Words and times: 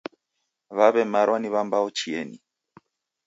W'aw'emarwa 0.77 1.37
ni 1.39 1.49
w'ambao 1.53 1.87
chieni. 1.97 2.37